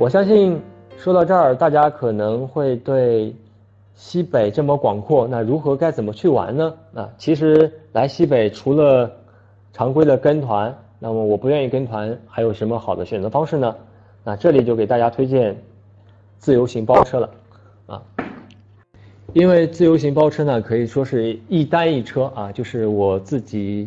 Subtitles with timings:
[0.00, 0.58] 我相信
[0.96, 3.36] 说到这儿，大家可能会对
[3.94, 6.74] 西北这么广阔，那如何该怎么去玩呢？
[6.94, 9.12] 啊，其实来西北除了
[9.74, 13.76] 常规的跟团，那么我不愿意跟团，还有什么好的选择方式呢？
[14.24, 15.54] 那这里就给大家推荐
[16.38, 17.30] 自由行包车了
[17.84, 18.02] 啊，
[19.34, 23.86] 因为自由行包车呢，可以说是一单一车啊，就是我自己。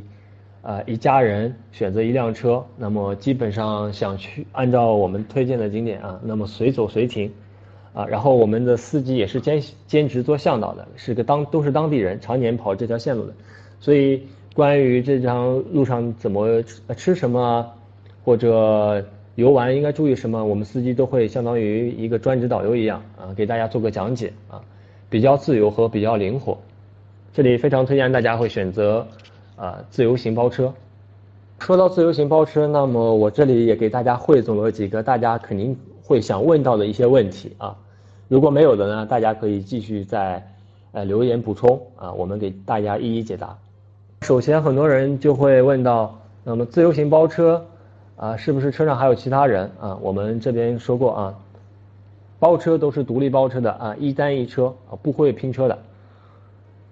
[0.63, 7.29] 啊，一家人选择一辆车，那么基本上想去按照我们推荐的景点啊，那么随走随停，
[7.93, 13.33] 啊，然后我们的司机也是兼兼职做向导的，是个当都是当地人，常年跑这条线路的，
[13.81, 14.23] 所以
[14.55, 16.61] 关于这条路上怎么
[16.95, 17.69] 吃什么，
[18.23, 24.61] 或者游玩应该注意什么，我们司机都会相当于一个专职导游一样啊，给大家做个讲解啊，
[25.09, 26.57] 比较自由和比较灵活，
[27.33, 29.05] 这里非常推荐大家会选择。
[29.55, 30.73] 啊，自由行包车。
[31.59, 37.75] 说到自由行包车，那么我这里也给大家汇总了几个大家肯定会想问到的一些问题啊。
[38.27, 40.45] 如果没有的呢，大家可以继续在
[40.91, 43.55] 呃留言补充啊，我们给大家一一解答。
[44.23, 47.65] 首先，很多人就会问到，那么自由行包车
[48.17, 49.97] 啊，是不是车上还有其他人啊？
[50.01, 51.35] 我们这边说过啊，
[52.39, 55.77] 包车都是独立包车的啊，一单一车啊，不会拼车的。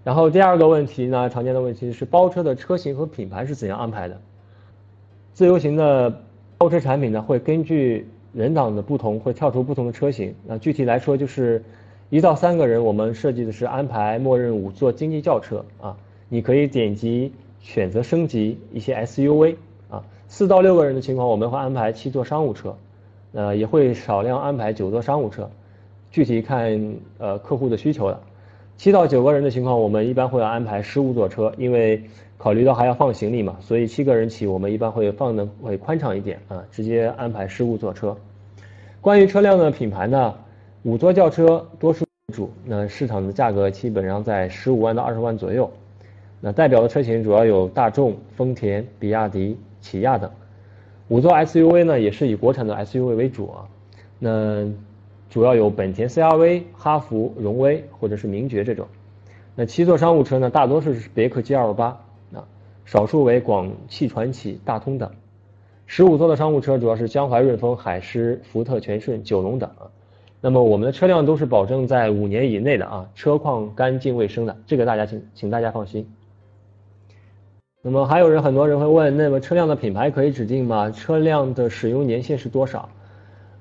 [0.03, 4.19] 然后第二个问题呢，常见的问题是包车的车型和品牌是怎样安排的？
[5.33, 6.21] 自由行的
[6.57, 10.33] 包车产品呢，会根据人档的不同，会跳出不同的车型。
[10.45, 11.63] 那具体来说，就是
[12.09, 15.95] 一到三个人，我们设计的是安排默认五座经济轿车啊，
[16.29, 19.55] 你可以点击选择升级一些 SUV
[19.89, 20.03] 啊。
[20.27, 22.75] 四到六个人的情况，我们会安排七座商务车，
[23.33, 25.49] 呃，也会少量安排九座商务车，
[26.09, 28.19] 具体看呃客户的需求了。
[28.77, 32.03] 七到九个人的情况，我们一般会安排十五座车，因为
[32.37, 38.17] 考虑到还要放行李嘛，所以七个人起，我们一般会放的会宽敞一点啊，直接安排十五座车。
[38.99, 40.33] 关于车辆的品牌呢，
[40.83, 45.69] 五座轿车多数主，那市场的价格基本上在十五万到二十万左右。
[46.39, 50.27] 那代表的车型主要有大众、丰田、比亚迪、起亚等。
[51.09, 53.67] 五座 SUV 呢，也是以国产的 SUV 为主啊。
[54.17, 54.67] 那
[55.31, 58.85] 主要有本田 CR-V、哈弗、荣威或者是名爵这种。
[59.55, 61.97] 那七座商务车呢，大多数是别克 GL8，啊，
[62.83, 65.09] 少数为广汽传祺、大通等。
[65.85, 69.69] 十五座的商务车主要是江淮润风、海狮、福特全顺、九龙等。
[70.41, 76.05] 那么我们的车辆都是保证在五年以内的啊，车况干净卫生的，这个大家请请大家放心。
[77.81, 80.91] 那么还有人很多人会问，那么车辆的品牌可以指定吗？
[80.91, 82.89] 车辆的使用年限是多少？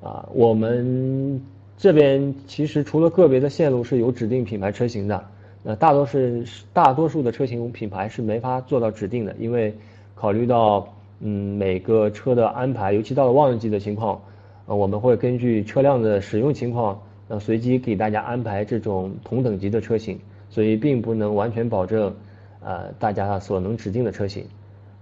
[0.03, 1.41] 啊，我们。
[1.81, 5.25] 这边其实除了个别的线路是有指定品牌车型的，
[5.63, 9.75] 那大多是大多数的车型品牌是没法做到指定的，因为
[10.15, 10.87] 考虑到
[11.21, 14.21] 嗯每个车的安排，尤其到了旺季的情况，
[14.67, 20.21] 呃我们会根据车辆的使用情况，呃随机给大家安排这种同等级的车型，
[20.51, 22.15] 所以并不能完全保证
[22.63, 24.45] 呃大家所能指定的车型，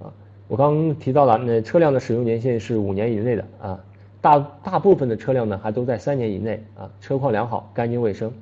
[0.00, 0.14] 啊，
[0.46, 3.80] 我刚提到了那车辆的使用年限是五年以内的啊。
[4.20, 8.32] 大大部分的车辆呢，还都在三年以内啊，车况良好，干净卫生。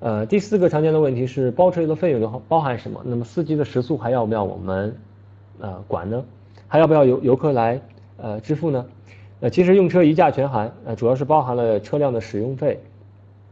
[0.00, 3.00] 呃，第四个常见的问题是包车的费用都包含什么？
[3.04, 4.96] 那么司机的食宿还要不要我们
[5.60, 6.24] 呃管呢？
[6.66, 7.80] 还要不要游游客来
[8.16, 8.86] 呃支付呢？
[9.38, 12.80] 呃，其实用车一价全含，呃，主要是包含了车辆的使用费、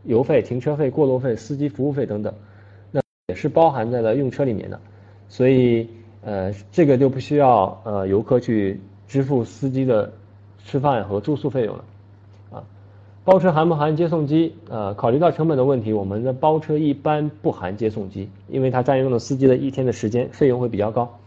[0.03, 2.35] 油费、停车费、过路费、司机服务费等等，
[2.91, 4.81] 那也是包含在了用车里面的，
[5.29, 5.89] 所以
[6.23, 10.13] 呃，这个就不需要呃游客去支付司机的。
[10.65, 11.85] 吃饭和住宿费用了，
[12.53, 12.63] 啊，
[13.25, 14.55] 包车含不含接送机？
[14.69, 21.19] 呃，考虑到成本的问题，我们的包车一般不含接送机，因为它占用了司机的一天的时间，费用会比较高，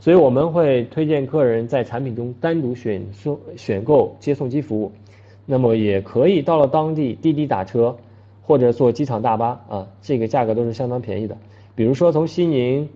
[0.00, 4.92] 所以我们会推荐客人在产品中单独选送选购接送机服务，
[5.46, 7.96] 那么也可以到了当地滴滴打车
[8.42, 11.36] 或者坐机场大巴啊，这个价格都是相当便宜的。
[11.74, 12.88] 比如说从西宁，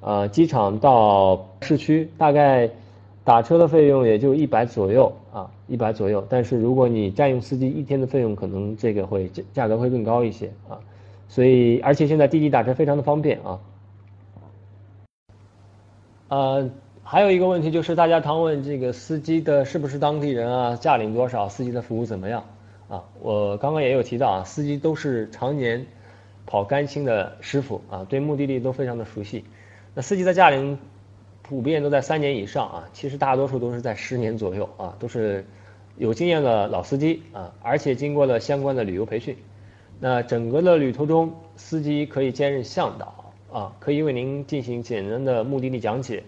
[0.00, 2.70] 呃，机场到市区大概。
[3.24, 6.26] 打车的费用也就一百左右啊，一百左右。
[6.28, 10.80] 但是如果你占用司机一天的费用，可能这个会价价格会更高一些啊。
[11.28, 13.60] 所以，而且现在滴滴打车非常的方便啊。
[16.28, 16.70] 呃，
[17.04, 22.42] 还有一个问题就是大家常问这个司机的是不是当地人啊，驾龄多少，司机的服务怎么样
[22.88, 23.04] 啊？
[23.20, 25.86] 我刚刚也有提到啊，司机都是常年
[26.46, 29.44] 跑甘青的师傅啊，对目的地都非常的熟悉。
[29.94, 30.76] 那司机的驾龄。
[31.48, 35.46] 普遍都在三年以上啊，其实大多数都是在十年左右啊，都是
[35.96, 39.34] 有经验的老司机啊，而且经过了相关的旅游培训。
[39.98, 46.22] 那整个的旅途中，司机可以兼任向导啊，可以为您进行简单的目的地讲解、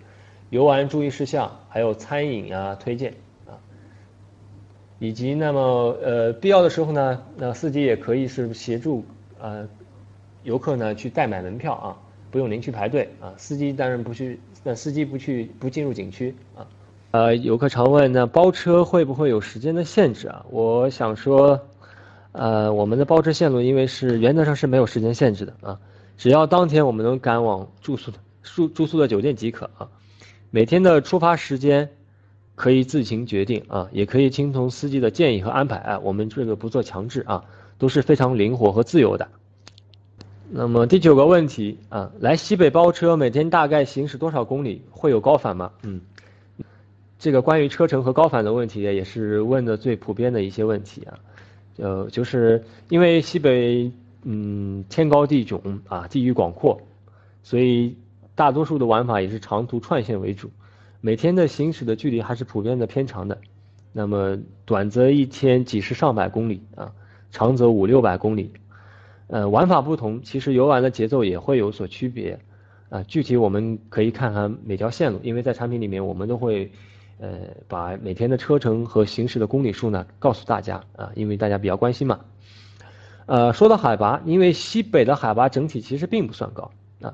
[0.49, 3.13] 游玩注意事项，还有餐饮啊推荐
[3.47, 3.61] 啊。
[4.99, 5.61] 以及那么
[6.03, 9.05] 呃必要的时候呢，那司机也可以是协助
[9.39, 9.69] 呃
[10.45, 11.99] 游客呢去代买门票啊，
[12.31, 13.35] 不用您去排队啊。
[13.37, 16.67] 司机当然不去，那司机不去不进入景区啊。
[17.13, 20.47] 呃，游客常问那包车会不会有时间的限制啊？
[20.51, 21.61] 我想说，
[22.33, 25.81] 呃，我们的包车线路因为是原则上是没有时间限制的啊，
[26.17, 29.89] 只要当天我们能赶往住宿的住住宿的酒店即可啊。
[30.51, 31.89] 每天的出发时间
[32.55, 37.45] 可以自行决定啊，也可以听从司机的建议和安排啊，我们这个不做强制啊，
[37.77, 39.27] 都是非常灵活和自由的。
[40.53, 44.83] 那么第九个问题啊，来西北包车每天大概行驶多少公里？
[44.91, 45.71] 会有高反吗？
[45.83, 46.01] 嗯。
[47.21, 51.19] 这个关于车程和高反的问题，也是问的最普遍的一些问题啊，
[51.77, 53.93] 呃，就是因为西北
[54.23, 56.81] 嗯天高地迥啊，地域广阔，
[57.43, 57.95] 所以
[58.35, 60.51] 大多数的玩法也是长途串线为主，
[61.03, 63.37] 每天的行驶的距离还是普遍的偏长的，
[63.93, 66.91] 那么短则一天几十上百公里啊，
[67.31, 68.51] 长则五六百公里，
[69.31, 72.39] 呃，玩法不同，其实游玩的节奏也会有所区别
[72.89, 76.71] 啊，具体我们可以看看每条线路，因为在产品里面我们都会。
[77.23, 77.39] 呃，
[77.69, 82.21] 把每天的车程和行驶的公里数呢告诉大家啊，因为大家比较关心嘛。
[83.27, 86.71] 呃，说到海拔，因为西北的海拔整体其实并不算高
[87.03, 87.13] 啊，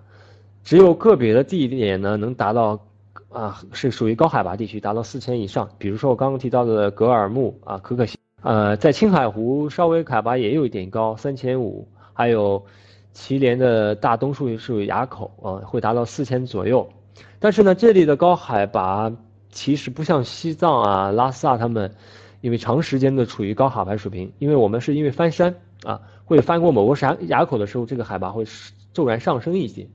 [0.63, 2.87] 只有个别的地点呢能达到
[3.31, 5.69] 啊，是属于高海拔地区，达到四千以上。
[5.77, 12.65] 比如说我刚刚提到的格尔木啊、可可西，呃，在青海湖稍微海拔也有一点高，三千五，还有
[13.13, 16.89] 祁连的大东树树垭口啊，会达到四千左右。
[17.39, 19.13] 但是呢，这里的高海拔。
[19.49, 21.95] 其实不像西藏啊、拉萨他们，
[22.43, 28.45] 因为长时间的处于高海拔水平，因为我们是因为翻山啊，会翻过某个山垭口的时候，这个海拔会
[28.93, 29.87] 骤然上升一些。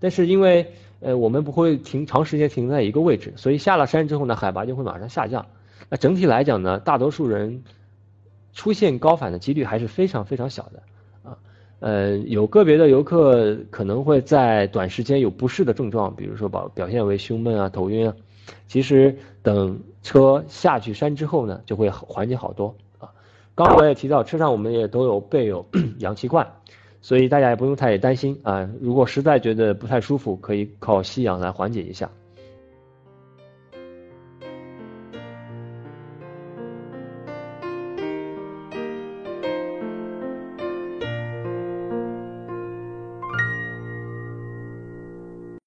[0.00, 0.70] 但是因为
[1.00, 5.46] 呃我们不会停长时间停在一个位置，所以下了山之后呢，海拔就会马上下降。
[5.88, 7.64] 那整体来讲呢，大多数人
[8.52, 10.82] 出现高反的几率还是非常非常小的。
[11.86, 18.16] 呃，有个别的游客可能会在短时间有不适的症状，比如说表表现为胸闷啊、头晕啊。
[18.66, 23.08] 其实等车下去山之后呢，就会缓解好多啊。
[23.54, 25.64] 刚刚我也提到，车上我们也都有备有
[26.00, 26.44] 氧气罐，
[27.02, 28.68] 所以大家也不用太担心啊。
[28.80, 32.10] 如果实在觉得不太舒服，可以靠吸氧来缓解一下。